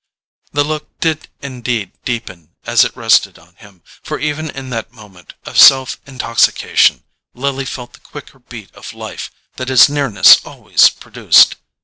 [0.51, 5.35] The look did indeed deepen as it rested on him, for even in that moment
[5.45, 7.03] of self intoxication
[7.35, 11.57] Lily felt the quicker beat of life that his nearness always produced.